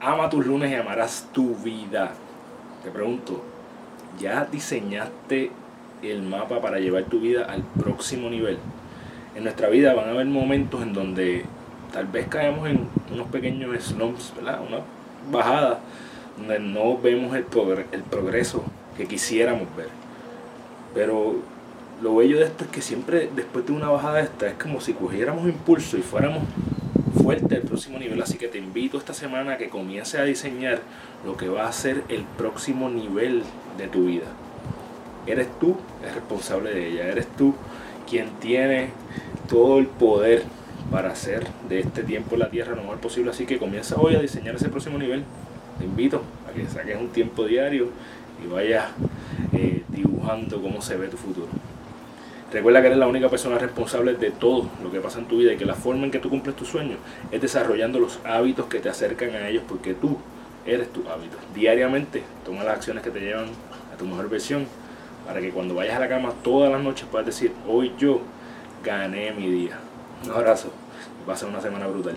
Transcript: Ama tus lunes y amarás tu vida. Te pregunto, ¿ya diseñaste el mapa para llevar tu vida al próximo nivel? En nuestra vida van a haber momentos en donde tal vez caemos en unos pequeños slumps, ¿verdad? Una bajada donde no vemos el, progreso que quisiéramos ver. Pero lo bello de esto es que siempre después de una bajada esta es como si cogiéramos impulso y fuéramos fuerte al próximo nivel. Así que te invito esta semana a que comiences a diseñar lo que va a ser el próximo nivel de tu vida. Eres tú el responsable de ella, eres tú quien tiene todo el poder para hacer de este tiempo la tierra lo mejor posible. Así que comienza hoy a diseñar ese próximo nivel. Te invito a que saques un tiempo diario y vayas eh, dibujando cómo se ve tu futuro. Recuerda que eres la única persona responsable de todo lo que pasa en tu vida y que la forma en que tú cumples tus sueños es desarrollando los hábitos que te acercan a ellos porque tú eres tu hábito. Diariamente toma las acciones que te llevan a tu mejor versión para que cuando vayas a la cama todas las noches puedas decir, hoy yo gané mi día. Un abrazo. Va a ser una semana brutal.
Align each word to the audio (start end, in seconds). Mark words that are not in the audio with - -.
Ama 0.00 0.30
tus 0.30 0.46
lunes 0.46 0.70
y 0.70 0.74
amarás 0.76 1.26
tu 1.32 1.56
vida. 1.56 2.12
Te 2.84 2.90
pregunto, 2.90 3.42
¿ya 4.20 4.44
diseñaste 4.44 5.50
el 6.02 6.22
mapa 6.22 6.60
para 6.60 6.78
llevar 6.78 7.04
tu 7.04 7.18
vida 7.18 7.46
al 7.46 7.62
próximo 7.62 8.30
nivel? 8.30 8.58
En 9.34 9.42
nuestra 9.42 9.68
vida 9.68 9.94
van 9.94 10.08
a 10.08 10.12
haber 10.12 10.26
momentos 10.26 10.82
en 10.82 10.92
donde 10.92 11.44
tal 11.92 12.06
vez 12.06 12.28
caemos 12.28 12.68
en 12.68 12.86
unos 13.12 13.26
pequeños 13.26 13.76
slumps, 13.82 14.32
¿verdad? 14.36 14.60
Una 14.64 14.78
bajada 15.32 15.80
donde 16.36 16.60
no 16.60 16.96
vemos 16.98 17.34
el, 17.34 17.42
progreso 17.42 18.62
que 18.96 19.06
quisiéramos 19.06 19.66
ver. 19.76 19.88
Pero 20.94 21.38
lo 22.00 22.14
bello 22.14 22.38
de 22.38 22.44
esto 22.44 22.62
es 22.62 22.70
que 22.70 22.82
siempre 22.82 23.30
después 23.34 23.66
de 23.66 23.72
una 23.72 23.88
bajada 23.88 24.20
esta 24.20 24.46
es 24.46 24.54
como 24.54 24.80
si 24.80 24.92
cogiéramos 24.92 25.44
impulso 25.44 25.98
y 25.98 26.02
fuéramos 26.02 26.44
fuerte 27.22 27.56
al 27.56 27.62
próximo 27.62 27.98
nivel. 27.98 28.20
Así 28.22 28.38
que 28.38 28.48
te 28.48 28.58
invito 28.58 28.98
esta 28.98 29.14
semana 29.14 29.54
a 29.54 29.58
que 29.58 29.68
comiences 29.68 30.20
a 30.20 30.24
diseñar 30.24 30.80
lo 31.24 31.36
que 31.36 31.48
va 31.48 31.68
a 31.68 31.72
ser 31.72 32.04
el 32.08 32.22
próximo 32.36 32.88
nivel 32.88 33.42
de 33.76 33.88
tu 33.88 34.06
vida. 34.06 34.26
Eres 35.26 35.48
tú 35.58 35.76
el 36.06 36.14
responsable 36.14 36.70
de 36.74 36.88
ella, 36.88 37.08
eres 37.08 37.26
tú 37.36 37.54
quien 38.08 38.30
tiene 38.40 38.90
todo 39.48 39.78
el 39.78 39.86
poder 39.86 40.44
para 40.90 41.10
hacer 41.10 41.46
de 41.68 41.80
este 41.80 42.02
tiempo 42.02 42.36
la 42.36 42.50
tierra 42.50 42.74
lo 42.74 42.82
mejor 42.82 42.98
posible. 42.98 43.30
Así 43.30 43.44
que 43.44 43.58
comienza 43.58 43.96
hoy 43.96 44.14
a 44.14 44.20
diseñar 44.20 44.54
ese 44.54 44.68
próximo 44.68 44.98
nivel. 44.98 45.24
Te 45.78 45.84
invito 45.84 46.22
a 46.48 46.52
que 46.52 46.66
saques 46.66 46.96
un 46.96 47.08
tiempo 47.08 47.44
diario 47.44 47.88
y 48.42 48.48
vayas 48.48 48.86
eh, 49.52 49.82
dibujando 49.88 50.60
cómo 50.62 50.80
se 50.80 50.96
ve 50.96 51.08
tu 51.08 51.16
futuro. 51.16 51.48
Recuerda 52.50 52.80
que 52.80 52.86
eres 52.86 52.98
la 52.98 53.06
única 53.06 53.28
persona 53.28 53.58
responsable 53.58 54.14
de 54.14 54.30
todo 54.30 54.70
lo 54.82 54.90
que 54.90 55.00
pasa 55.00 55.18
en 55.18 55.26
tu 55.26 55.36
vida 55.36 55.52
y 55.52 55.58
que 55.58 55.66
la 55.66 55.74
forma 55.74 56.04
en 56.04 56.10
que 56.10 56.18
tú 56.18 56.30
cumples 56.30 56.56
tus 56.56 56.68
sueños 56.68 56.98
es 57.30 57.42
desarrollando 57.42 57.98
los 57.98 58.20
hábitos 58.24 58.66
que 58.66 58.80
te 58.80 58.88
acercan 58.88 59.34
a 59.34 59.48
ellos 59.48 59.64
porque 59.68 59.92
tú 59.92 60.16
eres 60.64 60.90
tu 60.90 61.06
hábito. 61.08 61.36
Diariamente 61.54 62.22
toma 62.46 62.64
las 62.64 62.76
acciones 62.76 63.02
que 63.02 63.10
te 63.10 63.20
llevan 63.20 63.48
a 63.92 63.98
tu 63.98 64.06
mejor 64.06 64.30
versión 64.30 64.66
para 65.26 65.42
que 65.42 65.50
cuando 65.50 65.74
vayas 65.74 65.96
a 65.96 66.00
la 66.00 66.08
cama 66.08 66.32
todas 66.42 66.72
las 66.72 66.82
noches 66.82 67.06
puedas 67.10 67.26
decir, 67.26 67.52
hoy 67.66 67.92
yo 67.98 68.22
gané 68.82 69.30
mi 69.32 69.50
día. 69.50 69.78
Un 70.24 70.30
abrazo. 70.30 70.72
Va 71.28 71.34
a 71.34 71.36
ser 71.36 71.50
una 71.50 71.60
semana 71.60 71.86
brutal. 71.86 72.16